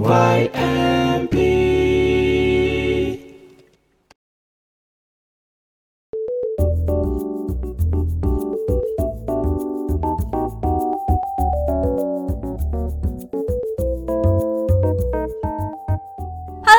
Halo 0.00 0.08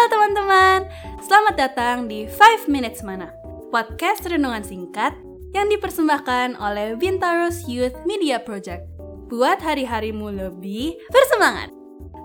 teman-teman, 0.10 0.90
selamat 1.22 1.56
datang 1.62 2.10
di 2.10 2.26
5 2.26 2.66
Minutes 2.66 3.06
Mana, 3.06 3.30
podcast 3.70 4.26
renungan 4.26 4.66
singkat 4.66 5.14
yang 5.54 5.70
dipersembahkan 5.70 6.58
oleh 6.58 6.98
Bintaros 6.98 7.70
Youth 7.70 8.02
Media 8.10 8.42
Project. 8.42 8.90
Buat 9.30 9.62
hari-harimu 9.62 10.34
lebih 10.34 10.98
bersemangat. 11.14 11.80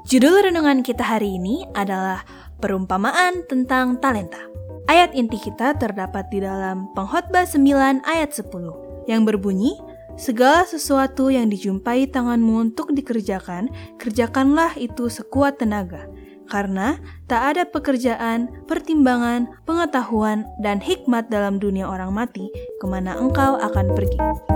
Judul 0.07 0.47
renungan 0.51 0.87
kita 0.87 1.03
hari 1.03 1.35
ini 1.35 1.67
adalah 1.75 2.23
Perumpamaan 2.62 3.45
tentang 3.51 3.98
Talenta. 3.98 4.41
Ayat 4.87 5.12
inti 5.19 5.37
kita 5.37 5.75
terdapat 5.75 6.30
di 6.30 6.41
dalam 6.41 6.89
Pengkhotbah 6.95 7.43
9 7.43 8.07
ayat 8.07 8.31
10 8.31 9.11
yang 9.11 9.27
berbunyi, 9.27 9.75
Segala 10.17 10.65
sesuatu 10.65 11.29
yang 11.29 11.53
dijumpai 11.53 12.09
tanganmu 12.09 12.73
untuk 12.73 12.89
dikerjakan, 12.97 13.69
kerjakanlah 14.01 14.73
itu 14.81 15.12
sekuat 15.12 15.61
tenaga. 15.61 16.09
Karena 16.48 16.97
tak 17.29 17.53
ada 17.53 17.62
pekerjaan, 17.69 18.48
pertimbangan, 18.65 19.45
pengetahuan, 19.69 20.48
dan 20.65 20.81
hikmat 20.81 21.29
dalam 21.29 21.61
dunia 21.61 21.84
orang 21.84 22.17
mati, 22.17 22.48
ke 22.81 22.87
mana 22.89 23.20
engkau 23.20 23.61
akan 23.61 23.93
pergi. 23.93 24.55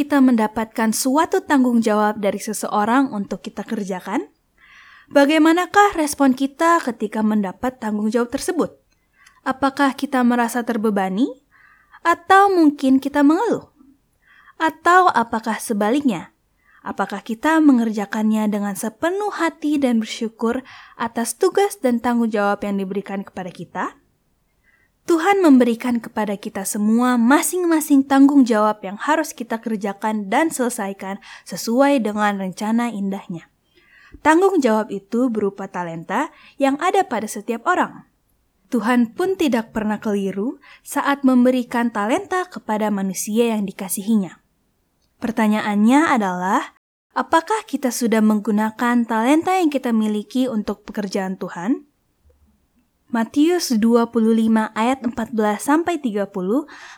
Kita 0.00 0.16
mendapatkan 0.16 0.96
suatu 0.96 1.44
tanggung 1.44 1.84
jawab 1.84 2.24
dari 2.24 2.40
seseorang 2.40 3.12
untuk 3.12 3.44
kita 3.44 3.68
kerjakan? 3.68 4.32
Bagaimanakah 5.12 5.92
respon 5.92 6.32
kita 6.32 6.80
ketika 6.80 7.20
mendapat 7.20 7.76
tanggung 7.76 8.08
jawab 8.08 8.32
tersebut? 8.32 8.80
Apakah 9.44 9.92
kita 9.92 10.24
merasa 10.24 10.64
terbebani? 10.64 11.28
Atau 12.00 12.48
mungkin 12.48 12.96
kita 12.96 13.20
mengeluh? 13.20 13.68
Atau 14.56 15.12
apakah 15.12 15.60
sebaliknya? 15.60 16.32
Apakah 16.80 17.20
kita 17.20 17.60
mengerjakannya 17.60 18.48
dengan 18.48 18.72
sepenuh 18.72 19.36
hati 19.36 19.76
dan 19.76 20.00
bersyukur 20.00 20.64
atas 20.96 21.36
tugas 21.36 21.76
dan 21.76 22.00
tanggung 22.00 22.32
jawab 22.32 22.64
yang 22.64 22.80
diberikan 22.80 23.20
kepada 23.20 23.52
kita? 23.52 23.99
Tuhan 25.30 25.46
memberikan 25.46 26.02
kepada 26.02 26.34
kita 26.34 26.66
semua 26.66 27.14
masing-masing 27.14 28.02
tanggung 28.02 28.42
jawab 28.42 28.82
yang 28.82 28.98
harus 28.98 29.30
kita 29.30 29.62
kerjakan 29.62 30.26
dan 30.26 30.50
selesaikan 30.50 31.22
sesuai 31.46 32.02
dengan 32.02 32.34
rencana 32.34 32.90
indahnya. 32.90 33.46
Tanggung 34.26 34.58
jawab 34.58 34.90
itu 34.90 35.30
berupa 35.30 35.70
talenta 35.70 36.34
yang 36.58 36.74
ada 36.82 37.06
pada 37.06 37.30
setiap 37.30 37.62
orang. 37.70 38.10
Tuhan 38.74 39.14
pun 39.14 39.38
tidak 39.38 39.70
pernah 39.70 40.02
keliru 40.02 40.58
saat 40.82 41.22
memberikan 41.22 41.94
talenta 41.94 42.50
kepada 42.50 42.90
manusia 42.90 43.54
yang 43.54 43.62
dikasihinya. 43.62 44.42
Pertanyaannya 45.22 46.10
adalah, 46.10 46.74
apakah 47.14 47.62
kita 47.70 47.94
sudah 47.94 48.18
menggunakan 48.18 49.06
talenta 49.06 49.62
yang 49.62 49.70
kita 49.70 49.94
miliki 49.94 50.50
untuk 50.50 50.82
pekerjaan 50.82 51.38
Tuhan? 51.38 51.86
Matius 53.10 53.74
25 53.74 54.70
ayat 54.70 55.02
14 55.02 55.34
sampai 55.58 55.98
30 55.98 56.30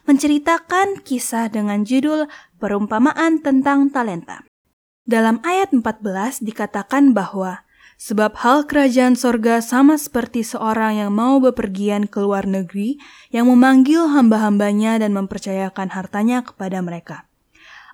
menceritakan 0.04 1.00
kisah 1.00 1.48
dengan 1.48 1.88
judul 1.88 2.28
Perumpamaan 2.60 3.40
tentang 3.40 3.88
Talenta. 3.88 4.44
Dalam 5.08 5.40
ayat 5.40 5.72
14 5.72 6.44
dikatakan 6.44 7.16
bahwa 7.16 7.64
sebab 7.96 8.36
hal 8.44 8.68
kerajaan 8.68 9.16
sorga 9.16 9.64
sama 9.64 9.96
seperti 9.96 10.44
seorang 10.44 11.00
yang 11.00 11.16
mau 11.16 11.40
bepergian 11.40 12.04
ke 12.04 12.20
luar 12.20 12.44
negeri 12.44 13.00
yang 13.32 13.48
memanggil 13.48 14.12
hamba-hambanya 14.12 15.00
dan 15.00 15.16
mempercayakan 15.16 15.96
hartanya 15.96 16.44
kepada 16.44 16.84
mereka. 16.84 17.24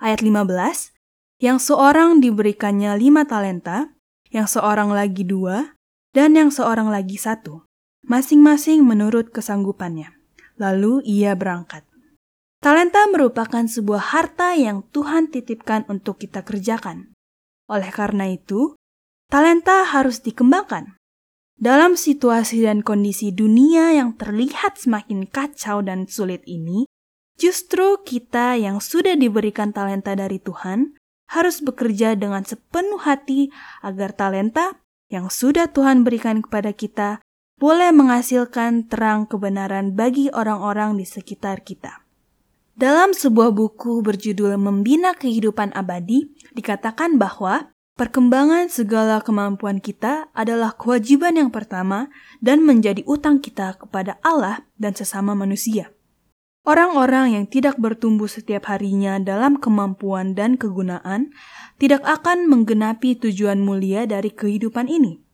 Ayat 0.02 0.26
15, 0.26 0.90
yang 1.38 1.62
seorang 1.62 2.18
diberikannya 2.18 2.98
lima 2.98 3.22
talenta, 3.30 3.94
yang 4.34 4.50
seorang 4.50 4.90
lagi 4.90 5.22
dua, 5.22 5.78
dan 6.10 6.34
yang 6.34 6.50
seorang 6.50 6.90
lagi 6.90 7.14
satu 7.14 7.67
masing-masing 8.08 8.82
menurut 8.82 9.28
kesanggupannya. 9.30 10.16
Lalu 10.56 11.04
ia 11.04 11.36
berangkat. 11.36 11.84
Talenta 12.58 13.06
merupakan 13.06 13.62
sebuah 13.62 14.10
harta 14.10 14.58
yang 14.58 14.82
Tuhan 14.90 15.30
titipkan 15.30 15.86
untuk 15.86 16.18
kita 16.18 16.42
kerjakan. 16.42 17.14
Oleh 17.70 17.94
karena 17.94 18.26
itu, 18.26 18.74
talenta 19.30 19.86
harus 19.86 20.18
dikembangkan. 20.24 20.98
Dalam 21.54 21.94
situasi 21.94 22.66
dan 22.66 22.82
kondisi 22.82 23.30
dunia 23.30 23.94
yang 23.94 24.18
terlihat 24.18 24.80
semakin 24.80 25.30
kacau 25.30 25.84
dan 25.86 26.10
sulit 26.10 26.42
ini, 26.50 26.90
justru 27.38 28.02
kita 28.02 28.58
yang 28.58 28.82
sudah 28.82 29.14
diberikan 29.14 29.70
talenta 29.70 30.18
dari 30.18 30.42
Tuhan 30.42 30.98
harus 31.30 31.62
bekerja 31.62 32.18
dengan 32.18 32.42
sepenuh 32.42 32.98
hati 33.04 33.54
agar 33.84 34.16
talenta 34.16 34.80
yang 35.12 35.30
sudah 35.30 35.70
Tuhan 35.70 36.02
berikan 36.02 36.42
kepada 36.42 36.72
kita 36.74 37.22
boleh 37.58 37.90
menghasilkan 37.90 38.86
terang 38.86 39.26
kebenaran 39.26 39.94
bagi 39.98 40.30
orang-orang 40.30 40.94
di 40.94 41.06
sekitar 41.06 41.66
kita. 41.66 42.06
Dalam 42.78 43.10
sebuah 43.10 43.50
buku 43.50 44.06
berjudul 44.06 44.54
Membina 44.54 45.10
Kehidupan 45.18 45.74
Abadi, 45.74 46.30
dikatakan 46.54 47.18
bahwa 47.18 47.74
perkembangan 47.98 48.70
segala 48.70 49.18
kemampuan 49.18 49.82
kita 49.82 50.30
adalah 50.30 50.78
kewajiban 50.78 51.34
yang 51.34 51.50
pertama 51.50 52.06
dan 52.38 52.62
menjadi 52.62 53.02
utang 53.10 53.42
kita 53.42 53.74
kepada 53.74 54.22
Allah 54.22 54.62
dan 54.78 54.94
sesama 54.94 55.34
manusia. 55.34 55.90
Orang-orang 56.62 57.34
yang 57.34 57.44
tidak 57.50 57.82
bertumbuh 57.82 58.30
setiap 58.30 58.70
harinya 58.70 59.18
dalam 59.18 59.58
kemampuan 59.58 60.38
dan 60.38 60.54
kegunaan 60.54 61.34
tidak 61.82 62.06
akan 62.06 62.46
menggenapi 62.46 63.18
tujuan 63.18 63.58
mulia 63.58 64.06
dari 64.06 64.30
kehidupan 64.30 64.86
ini. 64.86 65.27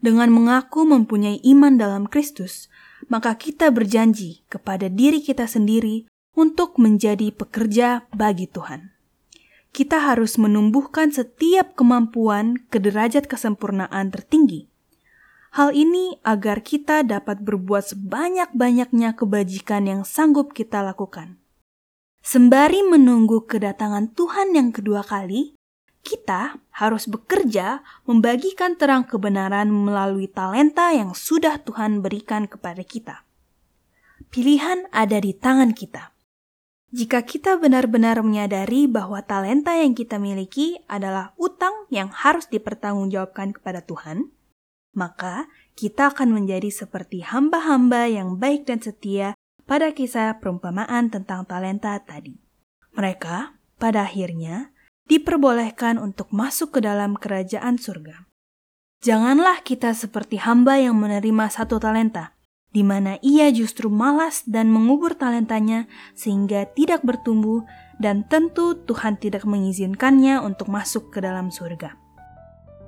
Dengan 0.00 0.30
mengaku 0.34 0.84
mempunyai 0.84 1.40
iman 1.42 1.80
dalam 1.80 2.04
Kristus, 2.10 2.68
maka 3.08 3.36
kita 3.36 3.70
berjanji 3.70 4.44
kepada 4.48 4.88
diri 4.90 5.20
kita 5.20 5.48
sendiri 5.48 6.08
untuk 6.34 6.76
menjadi 6.82 7.30
pekerja 7.30 8.06
bagi 8.10 8.50
Tuhan. 8.50 8.92
Kita 9.74 10.06
harus 10.06 10.38
menumbuhkan 10.38 11.10
setiap 11.10 11.74
kemampuan 11.74 12.62
ke 12.70 12.78
derajat 12.78 13.26
kesempurnaan 13.26 14.14
tertinggi. 14.14 14.70
Hal 15.54 15.70
ini 15.70 16.18
agar 16.26 16.66
kita 16.66 17.06
dapat 17.06 17.42
berbuat 17.42 17.94
sebanyak-banyaknya 17.94 19.14
kebajikan 19.14 19.86
yang 19.86 20.02
sanggup 20.02 20.50
kita 20.50 20.82
lakukan. 20.82 21.38
Sembari 22.26 22.82
menunggu 22.82 23.46
kedatangan 23.46 24.14
Tuhan 24.18 24.54
yang 24.58 24.74
kedua 24.74 25.06
kali, 25.06 25.54
kita 26.04 26.60
harus 26.68 27.08
bekerja 27.08 27.80
membagikan 28.04 28.76
terang 28.76 29.08
kebenaran 29.08 29.72
melalui 29.72 30.28
talenta 30.28 30.92
yang 30.92 31.16
sudah 31.16 31.64
Tuhan 31.64 32.04
berikan 32.04 32.44
kepada 32.44 32.84
kita. 32.84 33.24
Pilihan 34.28 34.84
ada 34.92 35.16
di 35.18 35.32
tangan 35.32 35.72
kita. 35.72 36.12
Jika 36.94 37.26
kita 37.26 37.58
benar-benar 37.58 38.22
menyadari 38.22 38.86
bahwa 38.86 39.18
talenta 39.24 39.74
yang 39.74 39.98
kita 39.98 40.20
miliki 40.20 40.78
adalah 40.86 41.34
utang 41.40 41.74
yang 41.90 42.12
harus 42.12 42.46
dipertanggungjawabkan 42.52 43.50
kepada 43.50 43.82
Tuhan, 43.82 44.30
maka 44.94 45.50
kita 45.74 46.14
akan 46.14 46.30
menjadi 46.30 46.70
seperti 46.70 47.26
hamba-hamba 47.26 48.06
yang 48.06 48.38
baik 48.38 48.70
dan 48.70 48.78
setia 48.78 49.34
pada 49.66 49.90
kisah 49.90 50.38
perumpamaan 50.38 51.10
tentang 51.10 51.42
talenta 51.48 51.98
tadi. 51.98 52.38
Mereka, 52.94 53.58
pada 53.82 54.06
akhirnya, 54.06 54.73
diperbolehkan 55.08 56.00
untuk 56.00 56.32
masuk 56.32 56.78
ke 56.78 56.80
dalam 56.80 57.16
kerajaan 57.18 57.76
surga. 57.76 58.24
Janganlah 59.04 59.60
kita 59.60 59.92
seperti 59.92 60.40
hamba 60.40 60.80
yang 60.80 60.96
menerima 60.96 61.52
satu 61.52 61.76
talenta, 61.76 62.32
di 62.72 62.80
mana 62.80 63.20
ia 63.20 63.52
justru 63.52 63.92
malas 63.92 64.42
dan 64.48 64.72
mengubur 64.72 65.12
talentanya 65.12 65.84
sehingga 66.16 66.64
tidak 66.72 67.04
bertumbuh 67.04 67.68
dan 68.00 68.24
tentu 68.26 68.74
Tuhan 68.88 69.20
tidak 69.20 69.44
mengizinkannya 69.44 70.40
untuk 70.40 70.72
masuk 70.72 71.12
ke 71.12 71.20
dalam 71.20 71.52
surga. 71.52 72.00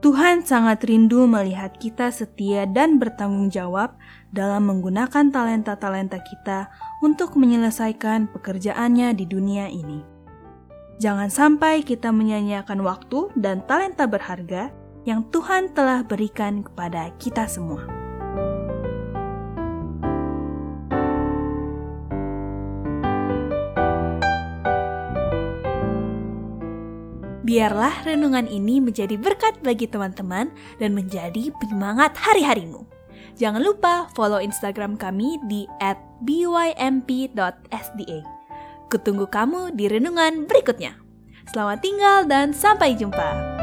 Tuhan 0.01 0.45
sangat 0.45 0.85
rindu 0.89 1.25
melihat 1.29 1.77
kita 1.77 2.09
setia 2.13 2.65
dan 2.65 2.97
bertanggung 2.97 3.49
jawab 3.49 3.97
dalam 4.33 4.69
menggunakan 4.69 5.33
talenta-talenta 5.33 6.21
kita 6.21 6.69
untuk 7.01 7.37
menyelesaikan 7.37 8.29
pekerjaannya 8.33 9.13
di 9.17 9.25
dunia 9.25 9.69
ini. 9.69 10.16
Jangan 10.97 11.29
sampai 11.29 11.85
kita 11.85 12.09
menyanyiakan 12.09 12.81
waktu 12.81 13.29
dan 13.37 13.61
talenta 13.69 14.09
berharga 14.09 14.73
yang 15.05 15.29
Tuhan 15.29 15.77
telah 15.77 16.01
berikan 16.01 16.65
kepada 16.65 17.13
kita 17.21 17.45
semua. 17.45 17.85
Biarlah 27.47 28.03
renungan 28.03 28.51
ini 28.51 28.83
menjadi 28.83 29.15
berkat 29.15 29.63
bagi 29.63 29.87
teman-teman 29.87 30.51
dan 30.83 30.91
menjadi 30.99 31.55
penyemangat 31.63 32.19
hari-harimu. 32.19 32.83
Jangan 33.39 33.63
lupa 33.63 34.11
follow 34.19 34.43
Instagram 34.43 34.99
kami 34.99 35.39
di 35.47 35.69
@bymp.sda. 36.27 37.57
Kutunggu 38.97 39.29
kamu 39.29 39.77
di 39.77 39.93
renungan 39.93 40.49
berikutnya. 40.49 40.97
Selamat 41.53 41.85
tinggal 41.85 42.25
dan 42.25 42.57
sampai 42.57 42.97
jumpa. 42.97 43.56